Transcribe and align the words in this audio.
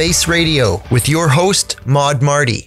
Face 0.00 0.26
Radio 0.26 0.82
with 0.90 1.10
your 1.10 1.28
host, 1.28 1.76
Mod 1.84 2.22
Marty. 2.22 2.66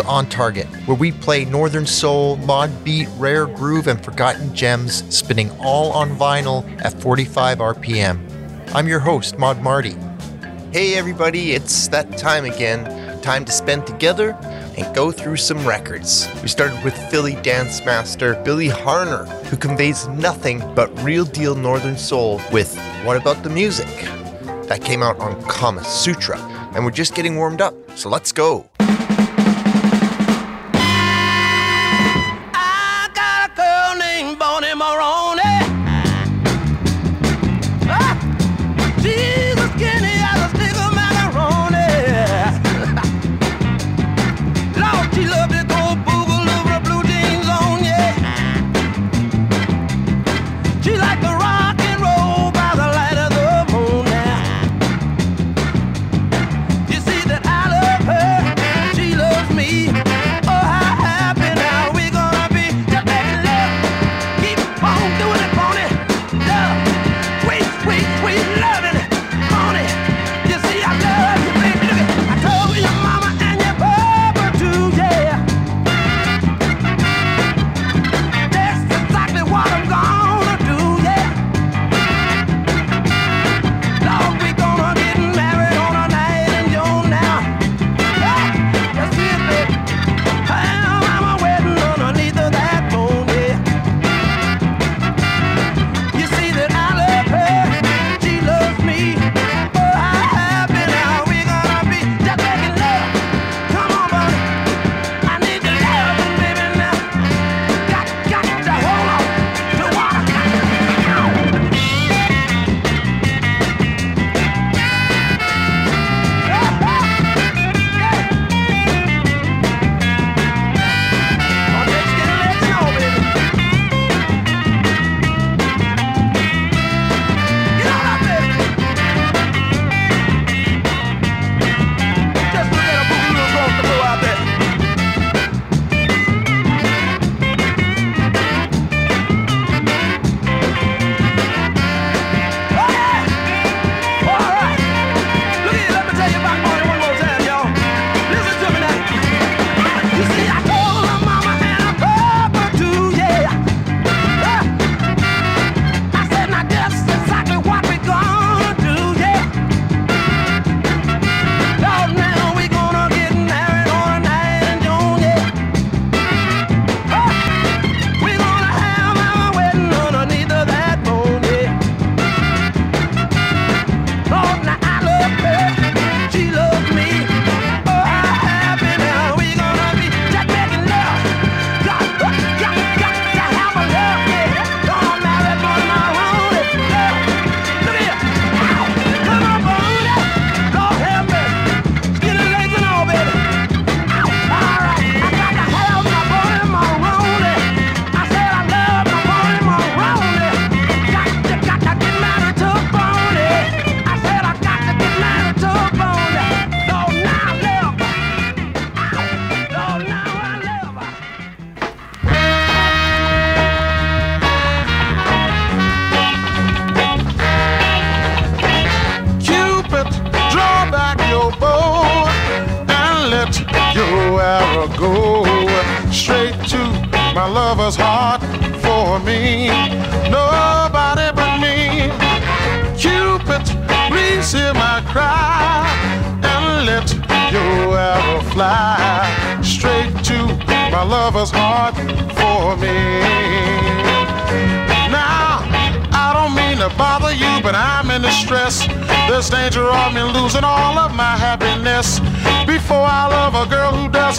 To 0.00 0.06
On 0.06 0.26
Target, 0.26 0.66
where 0.86 0.96
we 0.96 1.12
play 1.12 1.44
Northern 1.44 1.86
Soul, 1.86 2.36
mod 2.38 2.84
beat, 2.84 3.08
rare 3.18 3.46
groove, 3.46 3.86
and 3.86 4.02
forgotten 4.02 4.54
gems, 4.54 5.04
spinning 5.14 5.50
all 5.60 5.92
on 5.92 6.16
vinyl 6.16 6.64
at 6.82 6.98
45 7.00 7.58
RPM. 7.58 8.74
I'm 8.74 8.88
your 8.88 9.00
host, 9.00 9.38
Mod 9.38 9.60
Marty. 9.60 9.96
Hey 10.72 10.94
everybody, 10.94 11.52
it's 11.52 11.88
that 11.88 12.16
time 12.16 12.44
again. 12.44 13.20
Time 13.20 13.44
to 13.44 13.52
spend 13.52 13.86
together 13.86 14.30
and 14.78 14.94
go 14.94 15.12
through 15.12 15.36
some 15.36 15.66
records. 15.66 16.28
We 16.40 16.48
started 16.48 16.82
with 16.82 16.96
Philly 17.10 17.34
dance 17.42 17.84
master 17.84 18.40
Billy 18.44 18.68
Harner, 18.68 19.26
who 19.46 19.56
conveys 19.56 20.06
nothing 20.08 20.60
but 20.74 20.88
real 21.02 21.24
deal 21.24 21.54
Northern 21.54 21.98
Soul 21.98 22.40
with 22.52 22.74
What 23.04 23.16
About 23.16 23.42
the 23.42 23.50
Music? 23.50 23.88
That 24.68 24.82
came 24.82 25.02
out 25.02 25.18
on 25.18 25.42
Kama 25.42 25.84
Sutra, 25.84 26.38
and 26.74 26.84
we're 26.84 26.90
just 26.92 27.14
getting 27.14 27.36
warmed 27.36 27.60
up, 27.60 27.74
so 27.96 28.08
let's 28.08 28.32
go. 28.32 28.70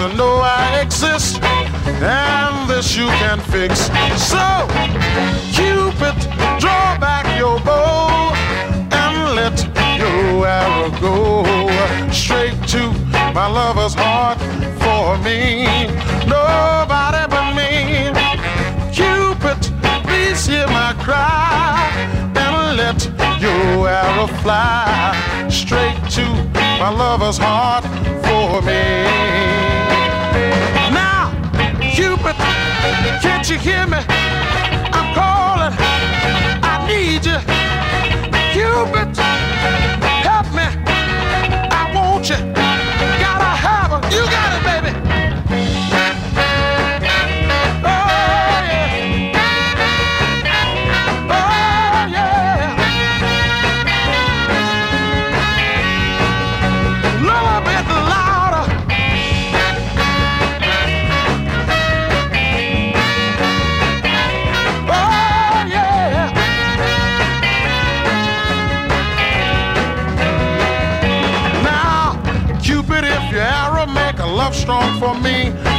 Girl 0.01 0.15
know 0.15 0.41
I 0.41 0.81
exist. 0.81 1.39
And 1.43 2.69
this 2.69 2.97
you 2.97 3.07
can 3.21 3.39
fix. 3.39 3.79
So, 4.31 4.43
Cupid, 5.53 6.17
draw 6.59 6.97
back 6.97 7.25
your 7.37 7.59
bow 7.59 8.33
and 8.91 9.35
let 9.35 9.57
your 9.99 10.47
arrow 10.47 10.89
go 10.99 12.11
straight 12.11 12.57
to 12.69 12.91
my 13.33 13.47
lover's 13.47 13.93
heart 13.93 14.39
for 14.81 15.17
me. 15.23 15.65
Nobody 16.25 17.23
but 17.33 17.53
me. 17.59 18.11
Cupid, 18.97 19.59
please 20.05 20.45
hear 20.47 20.67
my 20.67 20.93
cry 21.05 21.91
and 22.35 22.77
let 22.77 22.99
your 23.39 23.87
arrow 23.87 24.27
fly 24.41 25.47
straight 25.49 25.99
to 26.17 26.25
my 26.79 26.89
lover's 26.89 27.37
heart 27.37 27.85
for 28.25 28.61
me. 28.63 29.70
Can't 33.21 33.49
you 33.49 33.57
hear 33.57 33.85
me? 33.87 33.97
I'm 33.97 35.13
calling, 35.13 35.73
I 36.63 36.85
need 36.87 37.25
you. 37.25 37.37
Cupid, 38.53 39.17
help 40.23 40.47
me, 40.53 40.67
I 41.71 41.91
want 41.93 42.29
you. 42.29 42.37
Gotta 43.19 43.51
have 43.65 43.91
her, 43.91 44.01
you 44.11 44.23
got 44.29 44.51
it, 44.57 44.63
baby. 44.83 45.10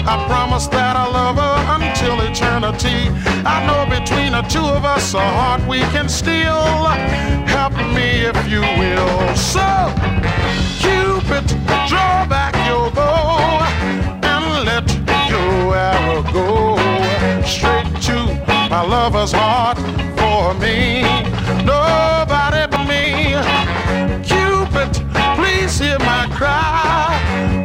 I 0.05 0.25
promise 0.27 0.67
that 0.69 0.97
I'll 0.97 1.13
love 1.13 1.37
her 1.37 1.59
until 1.79 2.21
eternity. 2.23 3.09
I 3.47 3.65
know 3.67 3.87
between 3.89 4.33
the 4.33 4.43
two 4.43 4.65
of 4.65 4.85
us 4.85 5.15
a 5.15 5.21
heart 5.21 5.65
we 5.69 5.81
can 5.95 6.09
steal. 6.09 6.59
Help 7.47 7.75
me 7.95 8.27
if 8.27 8.37
you 8.51 8.61
will. 8.61 9.35
So, 9.37 9.63
Cupid, 10.83 11.47
draw 11.89 12.27
back 12.27 12.55
your 12.67 12.91
bow 12.91 13.63
and 14.23 14.67
let 14.67 14.87
your 15.31 15.77
arrow 15.77 16.23
go 16.33 16.77
straight 17.45 17.87
to 18.03 18.17
my 18.71 18.83
lover's 18.85 19.33
heart 19.33 19.79
for 20.19 20.55
me. 20.55 21.03
Nobody 21.65 22.67
but 22.71 22.85
me. 22.89 23.35
Please 25.73 25.89
hear 25.89 25.99
my 26.01 26.29
cry 26.31 27.19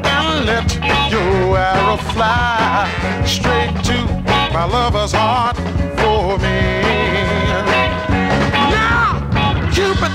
and 0.06 0.46
let 0.46 0.74
your 1.12 1.58
arrow 1.58 1.98
fly 1.98 2.88
straight 3.26 3.76
to 3.84 3.98
my 4.54 4.64
lover's 4.64 5.12
heart 5.12 5.58
for 6.00 6.38
me. 6.38 6.82
Now, 8.72 9.20
Cupid, 9.74 10.14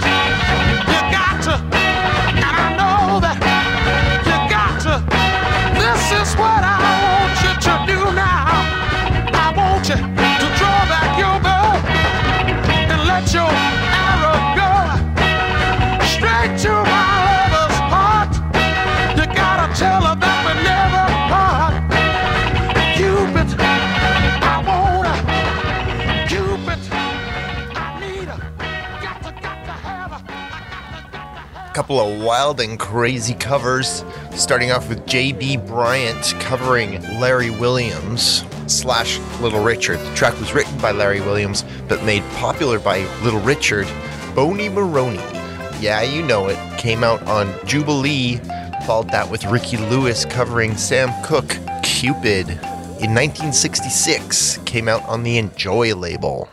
couple 31.73 31.99
of 31.99 32.23
wild 32.23 32.61
and 32.61 32.79
crazy 32.79 33.35
covers. 33.35 34.05
Starting 34.33 34.71
off 34.71 34.89
with 34.89 35.07
J.B. 35.07 35.59
Bryant 35.59 36.35
covering 36.41 37.03
Larry 37.19 37.51
Williams 37.51 38.45
slash 38.67 39.19
Little 39.41 39.63
Richard. 39.63 39.99
The 39.99 40.15
track 40.15 40.39
was 40.39 40.53
written 40.53 40.77
by 40.79 40.93
Larry 40.93 41.21
Williams 41.21 41.65
but 41.89 42.05
made 42.05 42.23
popular 42.35 42.79
by 42.79 43.05
Little 43.23 43.41
Richard. 43.41 43.87
Bony 44.35 44.69
Maronie. 44.69 45.21
Yeah, 45.81 46.03
you 46.03 46.23
know 46.23 46.49
it. 46.49 46.79
Came 46.79 47.03
out 47.03 47.23
on 47.25 47.53
Jubilee. 47.67 48.37
Followed 48.87 49.11
that 49.11 49.31
with 49.31 49.45
Ricky 49.47 49.77
Lewis 49.77 50.25
covering 50.25 50.77
Sam 50.77 51.11
Cooke, 51.25 51.57
Cupid. 51.83 52.49
In 53.01 53.15
1966, 53.15 54.59
came 54.59 54.89
out 54.89 55.03
on 55.09 55.23
the 55.23 55.39
Enjoy 55.39 55.95
label. 55.95 56.49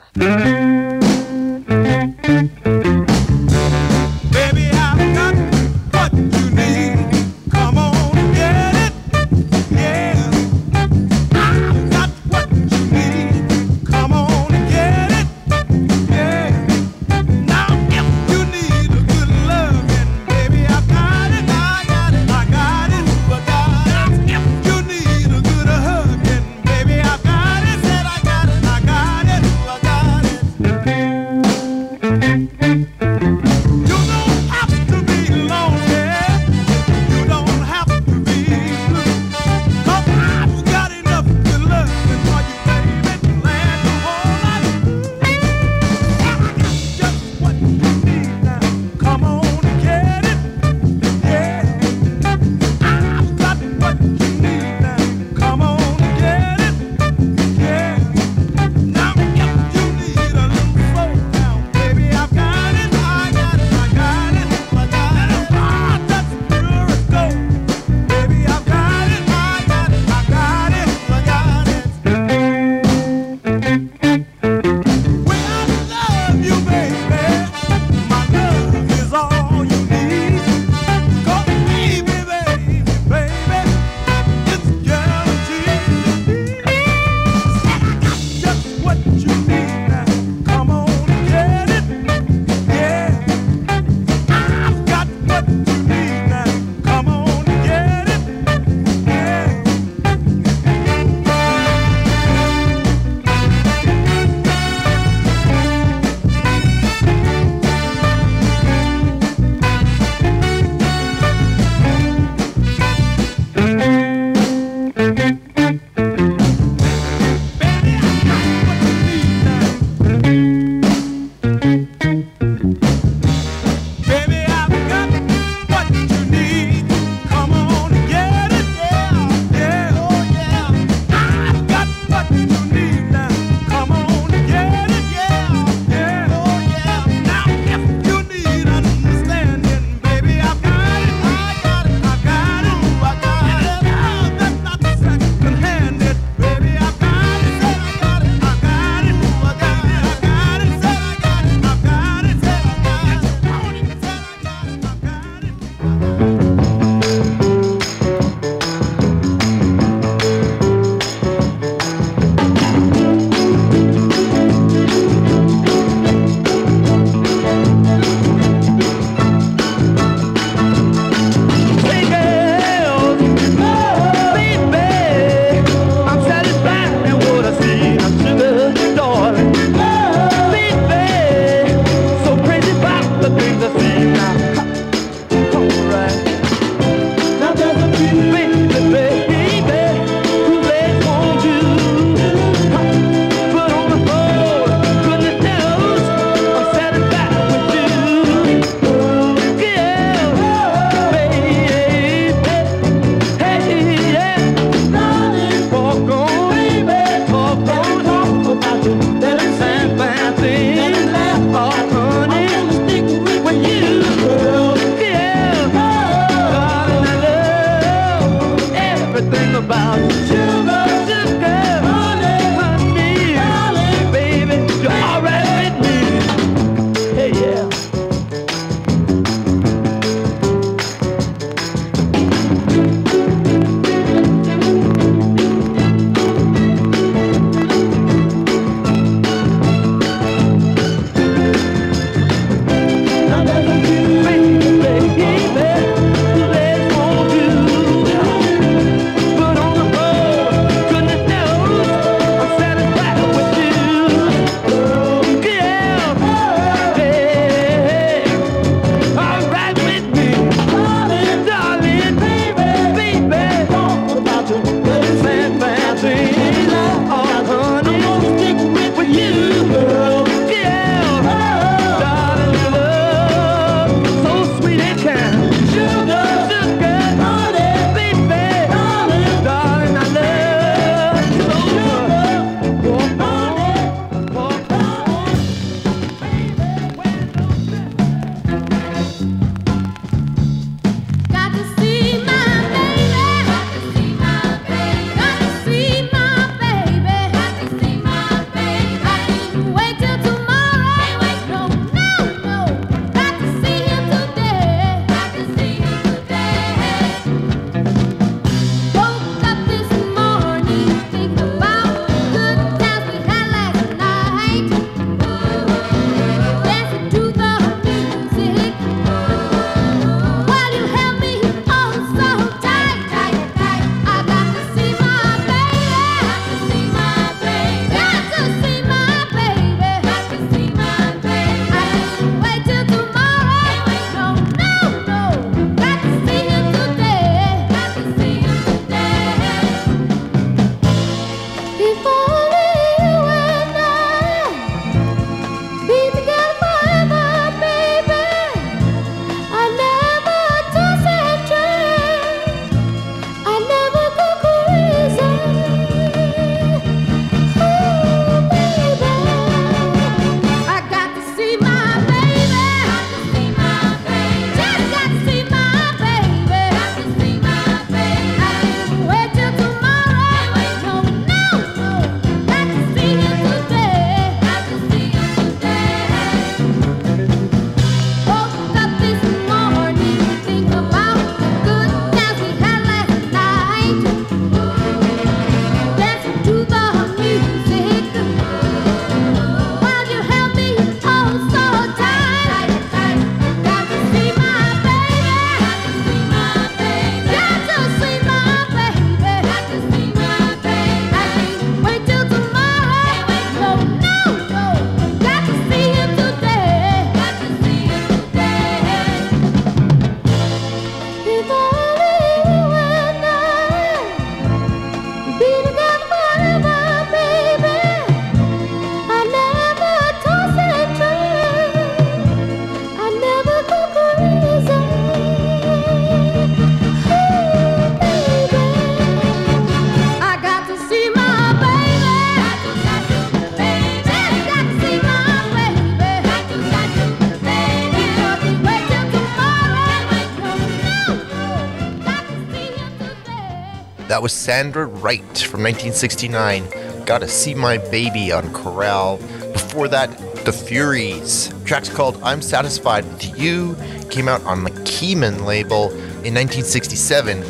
That 444.19 444.23
was 444.23 444.33
Sandra 444.33 444.85
Wright 444.85 445.21
from 445.21 445.63
1969. 445.63 447.05
Gotta 447.05 447.25
See 447.25 447.55
My 447.55 447.77
Baby 447.77 448.33
on 448.33 448.51
Coral. 448.51 449.15
Before 449.53 449.87
that, 449.87 450.09
The 450.43 450.51
Furys. 450.51 451.53
track's 451.63 451.87
called 451.87 452.21
I'm 452.21 452.41
Satisfied 452.41 453.05
with 453.05 453.39
You. 453.39 453.77
Came 454.09 454.27
out 454.27 454.43
on 454.43 454.65
the 454.65 454.71
Keyman 454.71 455.45
label 455.45 455.89
in 456.25 456.35
1967. 456.35 457.43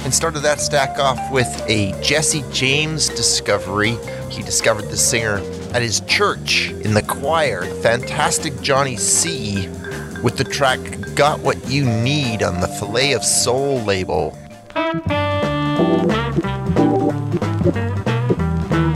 And 0.00 0.12
started 0.12 0.40
that 0.40 0.60
stack 0.60 0.98
off 0.98 1.20
with 1.30 1.46
a 1.68 1.92
Jesse 2.02 2.42
James 2.52 3.08
discovery. 3.10 3.96
He 4.28 4.42
discovered 4.42 4.86
the 4.86 4.96
singer 4.96 5.38
at 5.72 5.82
his 5.82 6.00
church 6.00 6.70
in 6.70 6.94
the 6.94 7.02
choir, 7.02 7.64
Fantastic 7.76 8.60
Johnny 8.60 8.96
C, 8.96 9.68
with 10.24 10.36
the 10.36 10.42
track 10.42 10.80
Got 11.14 11.38
What 11.38 11.64
You 11.68 11.84
Need 11.84 12.42
on 12.42 12.60
the 12.60 12.66
Phil-L.A. 12.66 13.12
of 13.12 13.22
Soul 13.22 13.80
label. 13.82 14.36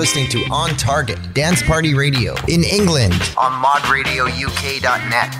listening 0.00 0.30
to 0.30 0.38
On 0.50 0.70
Target 0.76 1.18
Dance 1.34 1.62
Party 1.62 1.92
Radio 1.92 2.34
in 2.48 2.64
England 2.64 3.12
on 3.36 3.52
modradiouk.net. 3.62 5.34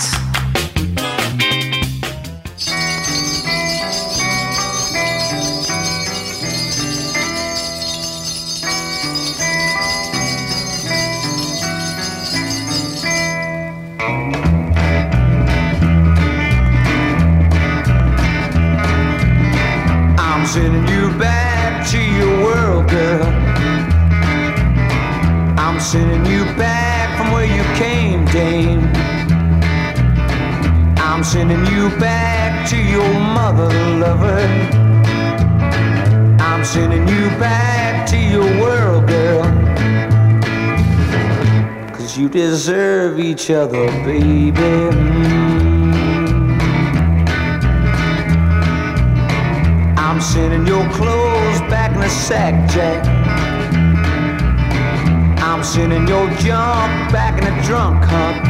sending 20.46 20.88
you 20.88 21.16
back 21.16 21.88
to 21.88 22.02
your 22.02 22.42
world, 22.42 22.90
girl. 22.90 23.50
I'm 25.80 25.86
sending 25.86 26.26
you 26.26 26.44
back 26.56 27.16
from 27.16 27.32
where 27.32 27.46
you 27.46 27.62
came, 27.78 28.26
Dame. 28.26 28.80
I'm 30.98 31.24
sending 31.24 31.64
you 31.74 31.88
back 31.98 32.68
to 32.68 32.76
your 32.76 33.10
mother, 33.14 33.72
lover. 33.96 34.40
I'm 36.38 36.66
sending 36.66 37.08
you 37.08 37.30
back 37.38 38.06
to 38.10 38.18
your 38.18 38.44
world, 38.60 39.08
girl. 39.08 39.44
Cause 41.94 42.18
you 42.18 42.28
deserve 42.28 43.18
each 43.18 43.48
other, 43.50 43.86
baby. 44.04 44.52
Mm. 44.52 45.00
I'm 49.96 50.20
sending 50.20 50.66
your 50.66 50.86
clothes 50.90 51.60
back 51.70 51.96
in 51.96 52.02
a 52.02 52.10
sack, 52.10 52.68
Jack. 52.70 53.19
I'm 55.60 55.66
sending 55.66 56.08
your 56.08 56.26
junk 56.38 57.12
back 57.12 57.36
in 57.36 57.44
a 57.46 57.62
drunk 57.62 58.02
hump. 58.02 58.46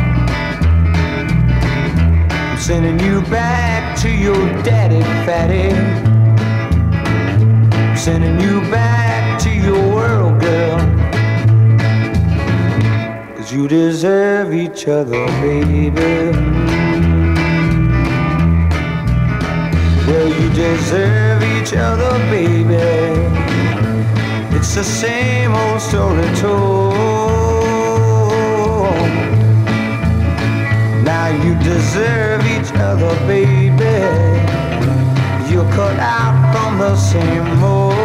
I'm 2.31 2.57
sending 2.57 3.01
you 3.01 3.21
back 3.23 3.99
to 4.03 4.09
your 4.09 4.39
daddy, 4.63 5.03
fatty. 5.27 5.75
I'm 7.75 7.97
sending 7.97 8.39
you 8.39 8.61
back 8.71 9.41
to 9.41 9.51
your 9.51 9.93
world, 9.93 10.41
girl. 10.41 10.79
Cause 13.37 13.53
you 13.53 13.67
deserve 13.67 14.55
each 14.55 14.87
other, 14.87 15.27
baby. 15.43 16.31
Well, 20.07 20.29
you 20.29 20.49
deserve 20.51 21.43
each 21.43 21.75
other, 21.75 22.17
baby. 22.31 23.40
It's 24.61 24.75
the 24.75 24.85
same 24.85 25.55
old 25.55 25.81
story 25.81 26.23
told. 26.37 26.93
Now 31.03 31.29
you 31.43 31.55
deserve 31.61 32.45
each 32.45 32.71
other, 32.75 33.09
baby. 33.27 33.97
You're 35.51 35.65
cut 35.73 35.99
out 35.99 36.53
from 36.53 36.79
the 36.79 36.95
same 36.95 37.59
mold. 37.59 38.00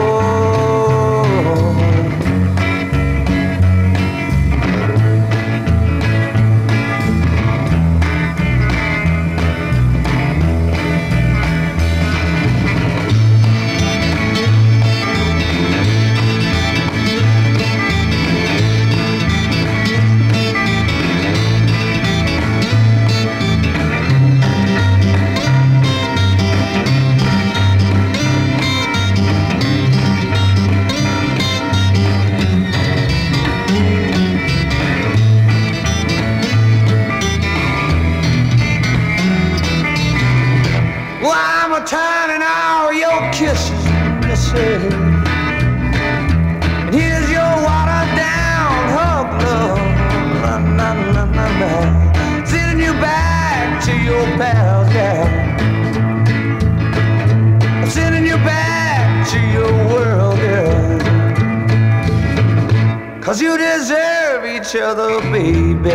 Cause 63.36 63.42
you 63.42 63.58
deserve 63.58 64.46
each 64.46 64.78
other, 64.78 65.20
baby. 65.30 65.90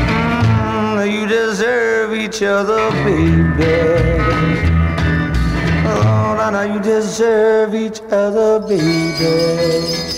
Mm, 0.00 1.12
you 1.12 1.26
deserve 1.26 2.14
each 2.14 2.42
other, 2.42 2.90
baby. 3.04 4.22
Oh, 5.86 6.34
no, 6.38 6.48
no, 6.48 6.62
you 6.62 6.80
deserve 6.80 7.74
each 7.74 8.00
other, 8.10 8.58
baby. 8.58 10.13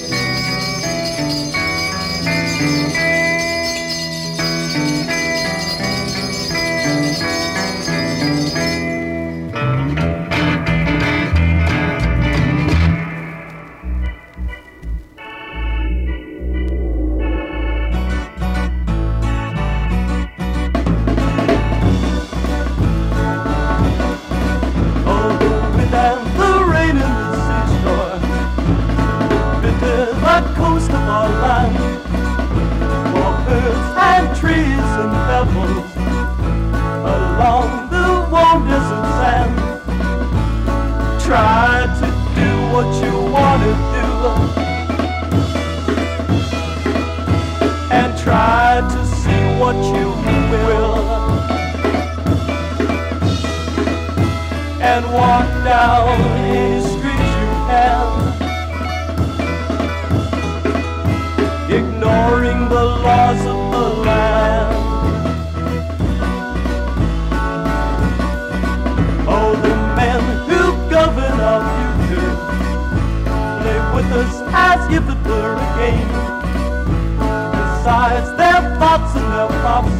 And 79.50 79.95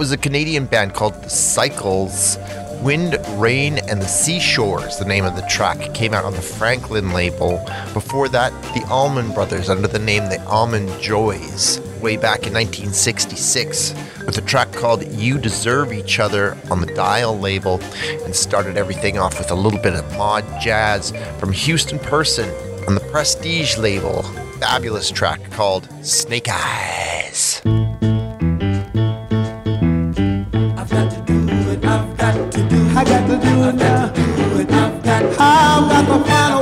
was 0.00 0.12
a 0.12 0.16
Canadian 0.16 0.64
band 0.64 0.94
called 0.94 1.30
Cycles. 1.30 2.38
Wind, 2.80 3.18
Rain, 3.32 3.76
and 3.86 4.00
the 4.00 4.08
Seashores, 4.08 4.96
the 4.96 5.04
name 5.04 5.26
of 5.26 5.36
the 5.36 5.42
track, 5.42 5.92
came 5.92 6.14
out 6.14 6.24
on 6.24 6.32
the 6.32 6.40
Franklin 6.40 7.12
label. 7.12 7.62
Before 7.92 8.26
that, 8.30 8.50
the 8.72 8.82
Allman 8.88 9.34
Brothers, 9.34 9.68
under 9.68 9.86
the 9.86 9.98
name 9.98 10.24
The 10.30 10.42
Allman 10.46 10.88
Joys, 11.02 11.80
way 12.00 12.16
back 12.16 12.46
in 12.46 12.54
1966, 12.54 13.92
with 14.24 14.38
a 14.38 14.40
track 14.40 14.72
called 14.72 15.06
You 15.12 15.36
Deserve 15.36 15.92
Each 15.92 16.18
Other 16.18 16.56
on 16.70 16.80
the 16.80 16.94
Dial 16.94 17.38
label, 17.38 17.78
and 18.24 18.34
started 18.34 18.78
everything 18.78 19.18
off 19.18 19.38
with 19.38 19.50
a 19.50 19.54
little 19.54 19.82
bit 19.82 19.92
of 19.92 20.10
mod 20.16 20.46
jazz 20.62 21.12
from 21.38 21.52
Houston 21.52 21.98
Person 21.98 22.48
on 22.88 22.94
the 22.94 23.06
Prestige 23.12 23.76
label. 23.76 24.22
Fabulous 24.60 25.10
track 25.10 25.50
called 25.50 25.86
Snake 26.02 26.48
Eyes. 26.48 27.60
the 36.10 36.24
final 36.24 36.59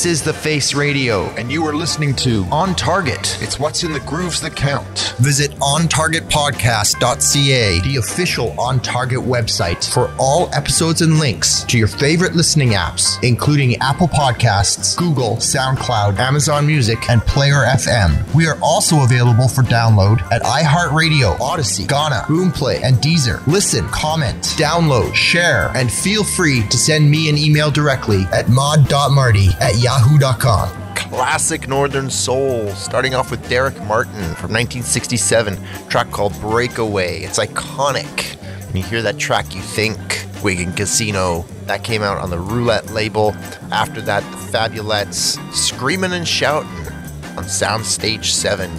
This 0.00 0.12
is 0.12 0.22
The 0.22 0.32
Face 0.32 0.72
Radio, 0.72 1.26
And 1.36 1.52
you 1.52 1.62
are 1.66 1.74
listening 1.74 2.14
to 2.14 2.46
On 2.50 2.74
Target. 2.74 3.36
It's 3.42 3.60
What's 3.60 3.84
in 3.84 3.92
the 3.92 4.00
Grooves 4.00 4.40
That 4.40 4.56
Count. 4.56 5.14
Visit 5.18 5.50
ontargetpodcast.ca, 5.56 7.80
the 7.80 7.96
official 7.96 8.58
On 8.58 8.80
Target 8.80 9.18
website 9.18 9.86
for 9.86 10.10
all 10.18 10.48
episodes 10.54 11.02
and 11.02 11.18
links 11.18 11.64
to 11.64 11.76
your 11.76 11.86
favorite 11.86 12.34
listening 12.34 12.70
apps, 12.70 13.22
including 13.22 13.76
Apple 13.82 14.08
Podcasts, 14.08 14.96
Google, 14.96 15.36
SoundCloud, 15.36 16.16
Amazon 16.16 16.66
Music, 16.66 17.10
and 17.10 17.20
Player 17.20 17.66
FM. 17.66 18.29
We 18.32 18.46
are 18.46 18.56
also 18.62 19.02
available 19.02 19.48
for 19.48 19.62
download 19.62 20.22
at 20.30 20.42
iHeartRadio, 20.42 21.40
Odyssey, 21.40 21.84
Gaana, 21.84 22.22
Boomplay, 22.26 22.80
and 22.80 22.96
Deezer. 22.98 23.44
Listen, 23.48 23.88
comment, 23.88 24.40
download, 24.56 25.16
share, 25.16 25.72
and 25.74 25.90
feel 25.90 26.22
free 26.22 26.62
to 26.68 26.76
send 26.76 27.10
me 27.10 27.28
an 27.28 27.36
email 27.36 27.72
directly 27.72 28.22
at 28.32 28.48
mod.marty 28.48 29.48
at 29.60 29.78
yahoo.com. 29.78 30.68
Classic 30.94 31.66
Northern 31.66 32.08
Soul, 32.08 32.68
starting 32.70 33.14
off 33.14 33.32
with 33.32 33.48
Derek 33.48 33.76
Martin 33.82 34.22
from 34.36 34.52
1967, 34.52 35.58
track 35.88 36.12
called 36.12 36.32
Breakaway. 36.40 37.22
It's 37.22 37.40
iconic. 37.40 38.36
When 38.66 38.76
you 38.76 38.84
hear 38.84 39.02
that 39.02 39.18
track, 39.18 39.56
you 39.56 39.60
think 39.60 39.98
Wigan 40.44 40.72
Casino. 40.72 41.44
That 41.66 41.82
came 41.82 42.02
out 42.02 42.18
on 42.18 42.30
the 42.30 42.38
Roulette 42.38 42.90
label. 42.90 43.34
After 43.72 44.00
that, 44.02 44.22
the 44.30 44.36
Fabulettes, 44.36 45.36
Screaming 45.52 46.12
and 46.12 46.26
Shouting 46.28 46.89
on 47.36 47.44
Soundstage 47.44 48.26
7. 48.26 48.70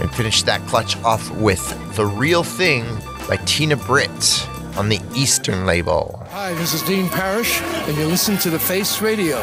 And 0.00 0.10
finished 0.14 0.46
that 0.46 0.60
clutch 0.68 0.96
off 1.02 1.30
with 1.36 1.62
The 1.96 2.06
Real 2.06 2.42
Thing 2.42 2.84
by 3.28 3.36
Tina 3.44 3.76
Britt 3.76 4.46
on 4.76 4.88
the 4.88 5.00
Eastern 5.14 5.66
label. 5.66 6.22
Hi, 6.30 6.54
this 6.54 6.72
is 6.72 6.82
Dean 6.82 7.08
Parrish, 7.08 7.60
and 7.60 7.96
you 7.96 8.06
listen 8.06 8.36
to 8.38 8.50
The 8.50 8.58
Face 8.58 9.00
Radio. 9.02 9.36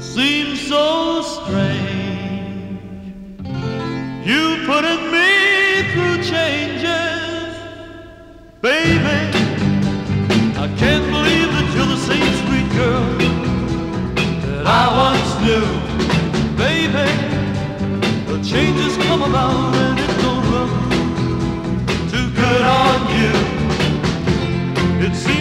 seems 0.00 0.60
so 0.66 1.22
strange. 1.22 1.90
You 4.26 4.64
putting 4.66 5.12
me 5.12 5.82
through 5.92 6.22
changes, 6.24 7.54
baby. 8.60 9.20
I 10.56 10.66
can't 10.78 11.04
believe 11.10 11.52
that 11.52 11.72
you're 11.74 11.86
the 11.86 11.98
same 11.98 12.32
sweet 12.46 12.68
girl 12.72 13.04
that 14.56 14.66
I 14.66 14.88
once 14.96 15.34
knew, 15.44 15.60
baby. 15.60 15.82
The 15.82 15.83
changes 18.54 18.96
come 18.98 19.22
about 19.22 19.74
and 19.84 19.98
it 19.98 20.12
don't 20.22 20.46
look 20.54 20.70
too 22.12 22.28
good 22.40 22.62
on 22.62 22.98
you. 23.18 23.32
It 25.04 25.14
seems 25.16 25.33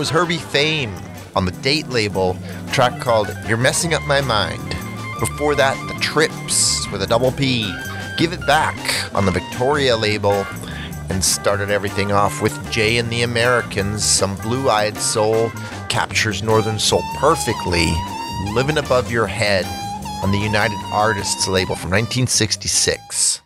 was 0.00 0.08
Herbie 0.08 0.38
Fame 0.38 0.94
on 1.36 1.44
the 1.44 1.50
date 1.50 1.90
label, 1.90 2.34
track 2.72 3.02
called 3.02 3.28
You're 3.46 3.58
Messing 3.58 3.92
Up 3.92 4.02
My 4.06 4.22
Mind. 4.22 4.70
Before 5.20 5.54
that, 5.56 5.76
The 5.88 6.00
Tripps 6.00 6.90
with 6.90 7.02
a 7.02 7.06
double 7.06 7.30
P, 7.30 7.70
Give 8.16 8.32
It 8.32 8.40
Back 8.46 8.78
on 9.14 9.26
the 9.26 9.30
Victoria 9.30 9.94
label, 9.94 10.46
and 11.10 11.22
started 11.22 11.70
everything 11.70 12.12
off 12.12 12.40
with 12.40 12.72
Jay 12.72 12.96
and 12.96 13.10
the 13.10 13.24
Americans, 13.24 14.02
some 14.02 14.36
blue 14.36 14.70
eyed 14.70 14.96
soul, 14.96 15.50
captures 15.90 16.42
Northern 16.42 16.78
Soul 16.78 17.02
perfectly, 17.18 17.92
living 18.54 18.78
above 18.78 19.12
your 19.12 19.26
head 19.26 19.66
on 20.22 20.32
the 20.32 20.38
United 20.38 20.78
Artists 20.94 21.46
label 21.46 21.74
from 21.74 21.90
1966. 21.90 23.42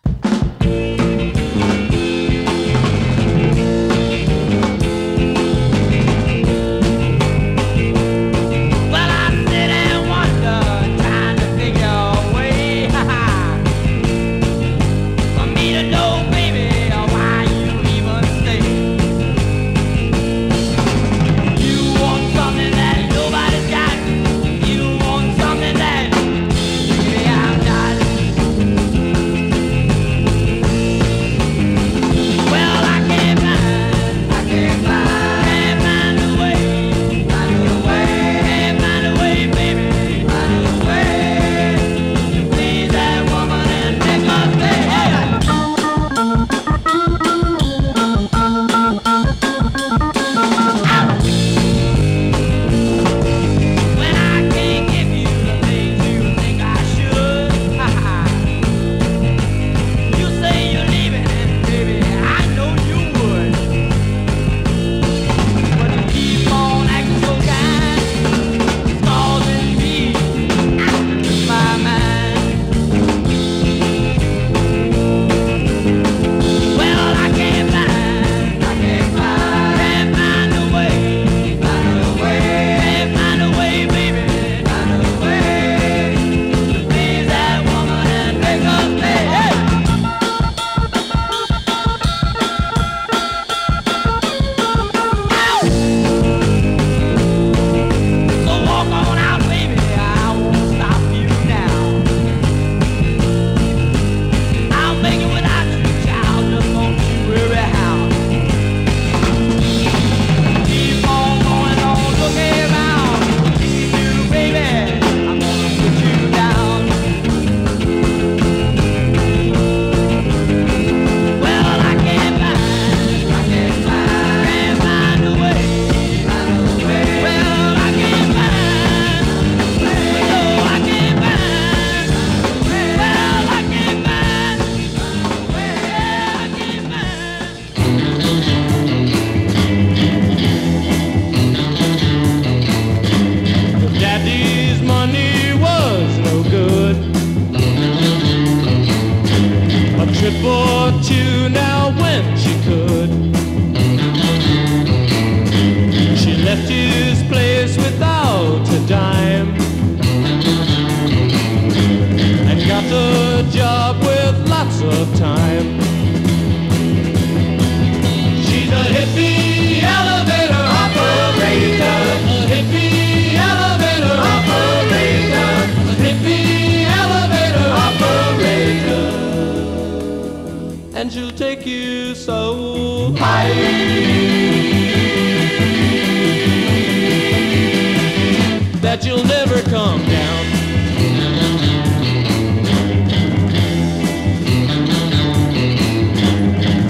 ever 189.35 189.61
come 189.69 190.01
down. 190.05 190.45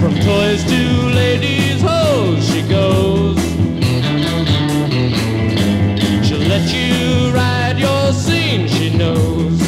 From 0.00 0.14
toys 0.20 0.62
to 0.64 0.80
ladies' 1.22 1.82
hoes 1.82 2.48
she 2.48 2.62
goes. 2.68 3.38
She'll 6.26 6.46
let 6.54 6.66
you 6.72 7.32
ride 7.32 7.78
your 7.78 8.12
scene, 8.12 8.68
she 8.68 8.96
knows. 8.96 9.58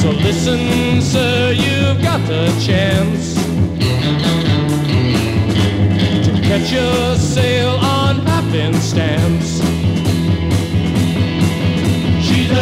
So 0.00 0.10
listen, 0.10 1.02
sir, 1.02 1.52
you've 1.52 2.00
got 2.02 2.20
the 2.28 2.46
chance 2.64 3.34
to 6.24 6.32
catch 6.42 6.72
your 6.72 7.16
sail 7.16 7.70
on 7.70 8.16
happenstance 8.26 9.77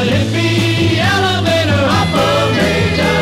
hippie 0.07 0.99
elevator 0.99 1.83
operator. 2.01 3.17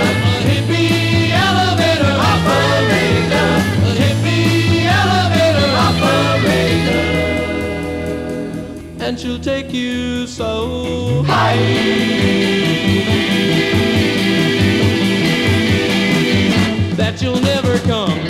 Hippie 0.48 1.30
elevator 1.46 2.14
operator. 2.32 3.48
Hippie 4.00 4.84
elevator 5.02 5.70
operator. 5.88 7.04
And 9.04 9.18
she'll 9.18 9.40
take 9.40 9.72
you 9.72 10.26
so 10.26 11.22
high 11.24 11.56
that 16.96 17.20
you'll 17.22 17.40
never 17.40 17.78
come. 17.80 18.23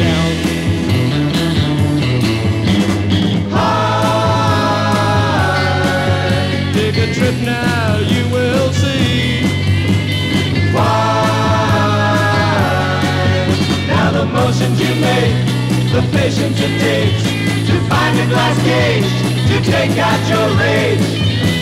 motions 14.45 14.78
you 14.78 14.95
make, 14.97 15.32
the 15.90 16.03
patience 16.12 16.59
it 16.61 16.78
takes 16.78 17.22
to 17.66 17.80
find 17.88 18.18
a 18.20 18.26
glass 18.26 18.57
cage, 18.62 19.11
to 19.49 19.70
take 19.70 19.97
out 19.97 20.20
your 20.28 20.59
rage. 20.59 21.53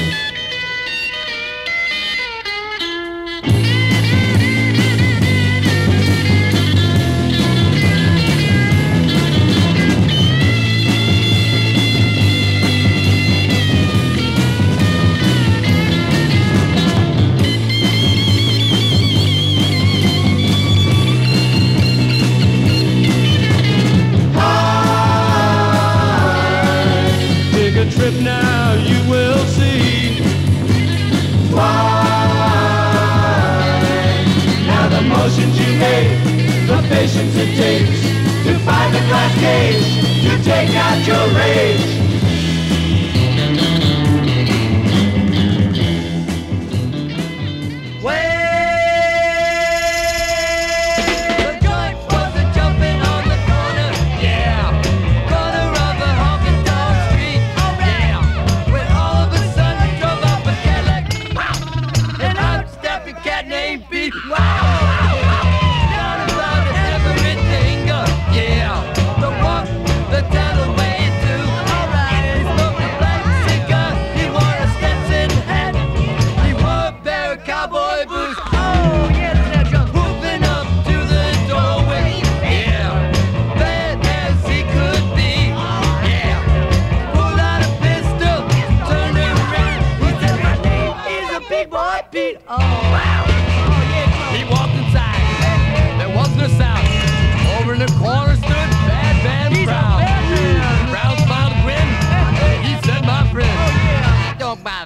seconds 37.22 37.36
it 37.36 37.56
takes 37.56 38.00
to 38.44 38.58
find 38.64 38.94
a 38.94 39.00
glass 39.06 39.34
cage 39.38 40.02
to 40.22 40.42
take 40.42 40.74
out 40.74 41.06
your 41.06 41.38
rage. 41.38 42.01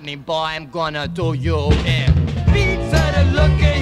company, 0.07 0.17
boy, 0.25 0.35
I'm 0.35 0.71
gonna 0.71 1.09
do 1.09 1.35
you 1.35 1.71
in. 1.85 2.15
Beats 2.53 2.95
are 2.95 3.25
looking. 3.33 3.76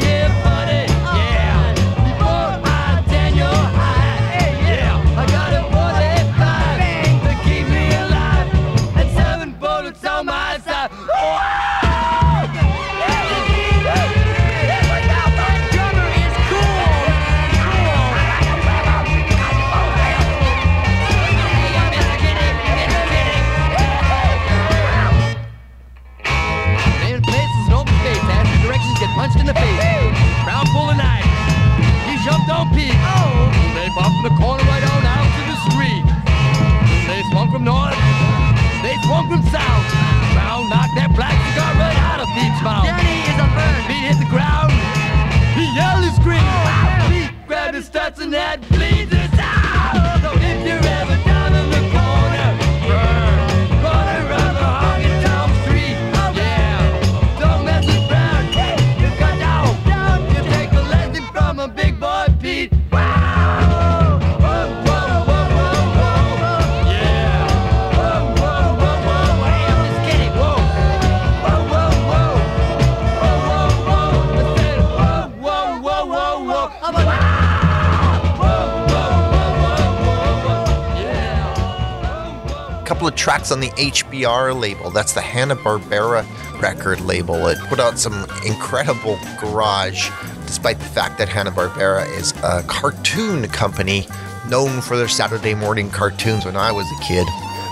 on 83.55 83.61
the 83.61 83.71
HBR 83.71 84.61
label. 84.61 84.91
That's 84.91 85.13
the 85.13 85.21
Hanna-Barbera 85.21 86.61
record 86.61 87.01
label. 87.01 87.47
It 87.47 87.59
put 87.69 87.79
out 87.79 88.01
some 88.01 88.27
incredible 88.45 89.17
garage, 89.41 90.11
despite 90.45 90.81
the 90.81 90.85
fact 90.87 91.19
that 91.19 91.29
Hanna-Barbera 91.29 92.11
is 92.19 92.33
a 92.43 92.65
cartoon 92.67 93.47
company 93.51 94.09
known 94.49 94.81
for 94.81 94.97
their 94.97 95.07
Saturday 95.07 95.55
morning 95.55 95.89
cartoons 95.89 96.45
when 96.45 96.57
I 96.57 96.73
was 96.73 96.85
a 96.91 97.05
kid. 97.05 97.29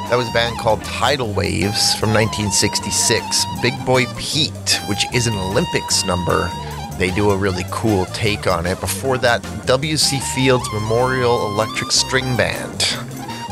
That 0.09 0.15
was 0.15 0.29
a 0.29 0.33
band 0.33 0.57
called 0.61 0.85
Tidal 0.85 1.33
Waves 1.33 1.97
from 1.97 2.15
1966. 2.15 3.45
Big 3.61 3.75
Boy 3.85 4.07
Pete, 4.17 4.79
which 4.89 5.05
is 5.13 5.27
an 5.27 5.35
Olympics 5.35 6.07
number. 6.07 6.49
They 6.97 7.11
do 7.11 7.33
a 7.33 7.37
really 7.37 7.65
cool 7.73 8.05
take 8.07 8.47
on 8.47 8.67
it. 8.67 8.79
Before 8.79 9.19
that, 9.19 9.43
W.C. 9.67 10.21
Fields 10.33 10.69
Memorial 10.73 11.47
Electric 11.47 11.91
String 11.91 12.37
Band. 12.37 12.97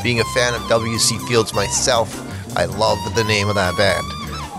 Being 0.02 0.20
a 0.20 0.24
fan 0.24 0.54
of 0.54 0.66
W.C. 0.68 1.18
Fields 1.20 1.52
myself, 1.52 2.14
I 2.56 2.64
love 2.64 2.98
the 3.14 3.24
name 3.24 3.48
of 3.48 3.54
that 3.56 3.76
band. 3.76 4.06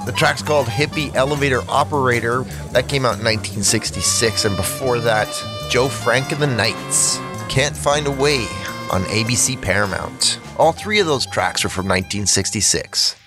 The 0.05 0.11
track's 0.11 0.41
called 0.41 0.67
Hippie 0.67 1.13
Elevator 1.15 1.61
Operator. 1.69 2.43
That 2.71 2.87
came 2.87 3.05
out 3.05 3.19
in 3.19 3.25
1966, 3.25 4.45
and 4.45 4.55
before 4.55 4.99
that, 4.99 5.29
Joe 5.69 5.87
Frank 5.87 6.31
and 6.31 6.41
the 6.41 6.47
Knights. 6.47 7.17
Can't 7.49 7.75
Find 7.75 8.07
a 8.07 8.11
Way 8.11 8.45
on 8.91 9.03
ABC 9.05 9.61
Paramount. 9.61 10.39
All 10.57 10.71
three 10.71 10.99
of 10.99 11.07
those 11.07 11.25
tracks 11.25 11.65
are 11.65 11.69
from 11.69 11.85
1966. 11.85 13.20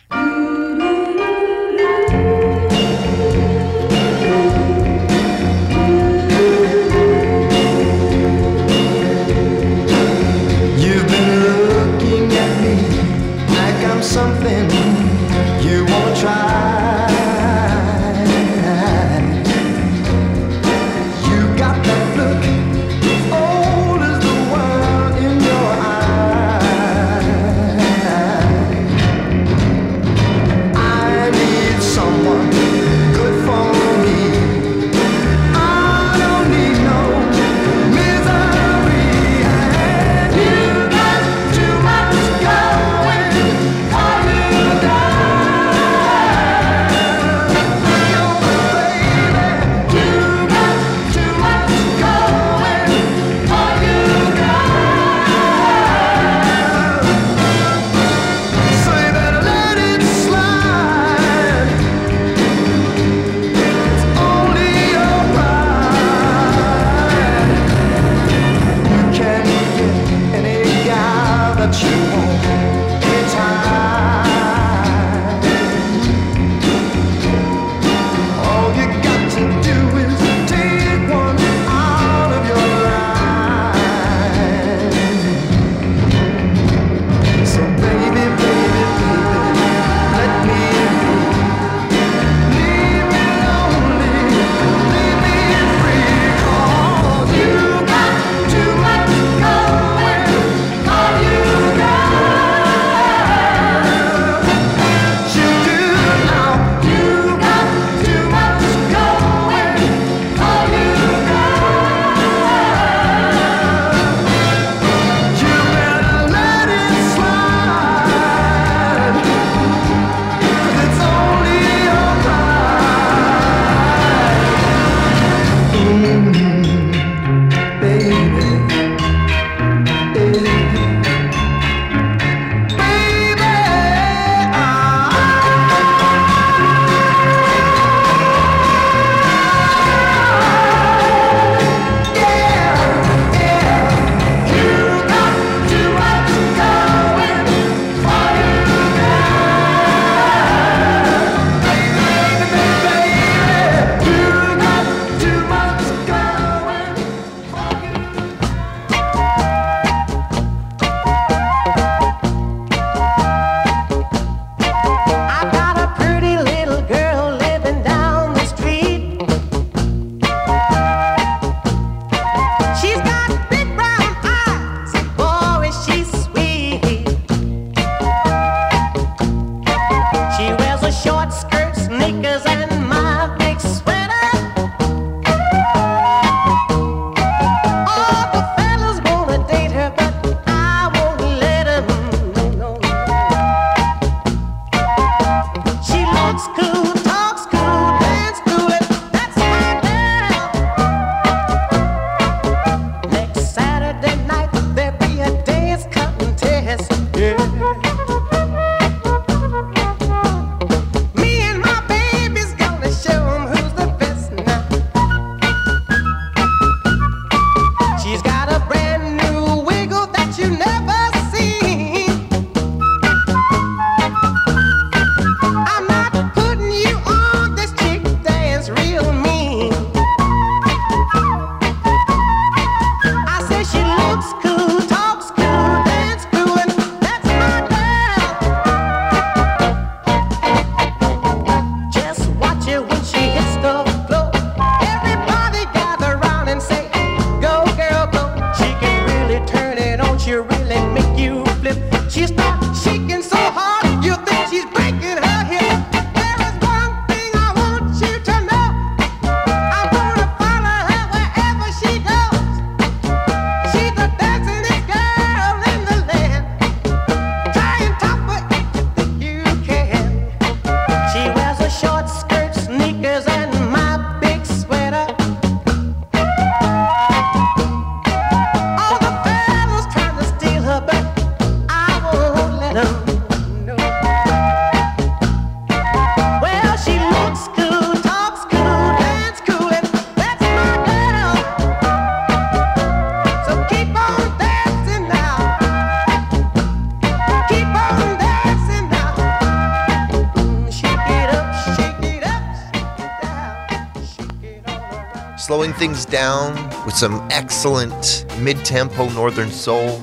Things 305.85 306.07
down 306.07 306.55
with 306.87 306.95
some 306.95 307.29
excellent 307.31 308.25
mid 308.41 308.57
tempo 308.65 309.07
Northern 309.11 309.51
Soul. 309.51 310.01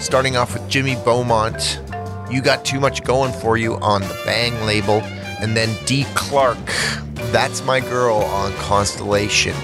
Starting 0.00 0.36
off 0.36 0.54
with 0.54 0.68
Jimmy 0.68 0.96
Beaumont. 1.04 1.80
You 2.28 2.42
Got 2.42 2.64
Too 2.64 2.80
Much 2.80 3.04
Going 3.04 3.32
For 3.34 3.56
You 3.56 3.76
on 3.76 4.00
the 4.00 4.20
Bang 4.24 4.52
label. 4.66 5.02
And 5.40 5.56
then 5.56 5.68
Dee 5.86 6.04
Clark. 6.16 6.58
That's 7.30 7.64
My 7.64 7.78
Girl 7.78 8.16
on 8.16 8.52
Constellation. 8.54 9.54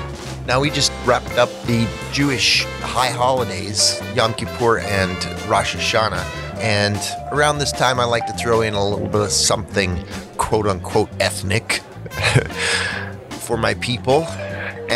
Now, 0.46 0.60
we 0.60 0.70
just 0.70 0.92
wrapped 1.04 1.36
up 1.36 1.50
the 1.64 1.88
Jewish 2.12 2.62
high 2.82 3.10
holidays, 3.10 4.00
Yom 4.14 4.34
Kippur 4.34 4.78
and 4.78 5.16
Rosh 5.48 5.74
Hashanah. 5.74 6.24
And 6.58 6.96
around 7.32 7.58
this 7.58 7.72
time, 7.72 7.98
I 7.98 8.04
like 8.04 8.26
to 8.28 8.32
throw 8.34 8.60
in 8.60 8.74
a 8.74 8.88
little 8.88 9.08
bit 9.08 9.20
of 9.20 9.32
something 9.32 10.04
quote 10.36 10.68
unquote 10.68 11.10
ethnic 11.18 11.80
for 13.30 13.56
my 13.56 13.74
people. 13.74 14.28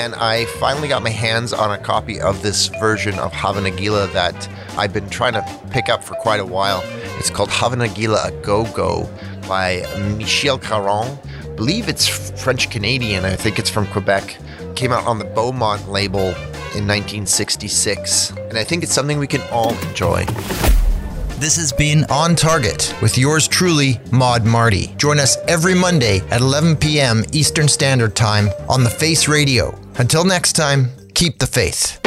And 0.00 0.14
I 0.14 0.46
finally 0.46 0.88
got 0.88 1.02
my 1.02 1.10
hands 1.10 1.52
on 1.52 1.72
a 1.72 1.76
copy 1.76 2.22
of 2.22 2.40
this 2.40 2.68
version 2.80 3.18
of 3.18 3.34
Hava 3.34 3.60
Nagila 3.60 4.10
that 4.14 4.48
I've 4.78 4.94
been 4.94 5.10
trying 5.10 5.34
to 5.34 5.60
pick 5.68 5.90
up 5.90 6.02
for 6.02 6.14
quite 6.14 6.40
a 6.40 6.44
while. 6.46 6.80
It's 7.18 7.28
called 7.28 7.50
Hava 7.50 7.76
Nagila 7.76 8.28
A 8.28 8.32
Go 8.42 8.64
Go 8.72 9.10
by 9.46 9.84
Michel 10.16 10.56
Caron. 10.56 11.18
believe 11.54 11.90
it's 11.90 12.08
French 12.08 12.70
Canadian. 12.70 13.26
I 13.26 13.36
think 13.36 13.58
it's 13.58 13.68
from 13.68 13.86
Quebec. 13.88 14.38
Came 14.74 14.90
out 14.90 15.06
on 15.06 15.18
the 15.18 15.26
Beaumont 15.26 15.90
label 15.90 16.28
in 16.74 16.88
1966. 16.88 18.30
And 18.30 18.56
I 18.56 18.64
think 18.64 18.82
it's 18.82 18.94
something 18.94 19.18
we 19.18 19.26
can 19.26 19.42
all 19.52 19.76
enjoy. 19.88 20.24
This 21.40 21.56
has 21.56 21.74
been 21.74 22.04
On 22.08 22.34
Target 22.34 22.94
with 23.02 23.18
yours 23.18 23.46
truly, 23.46 24.00
Mod 24.10 24.46
Marty. 24.46 24.94
Join 24.96 25.18
us 25.18 25.36
every 25.46 25.74
Monday 25.74 26.20
at 26.30 26.40
11 26.40 26.76
p.m. 26.76 27.22
Eastern 27.32 27.68
Standard 27.68 28.16
Time 28.16 28.48
on 28.66 28.82
the 28.82 28.90
Face 28.90 29.28
Radio. 29.28 29.78
Until 30.00 30.24
next 30.24 30.54
time, 30.54 30.88
keep 31.12 31.40
the 31.40 31.46
faith. 31.46 31.99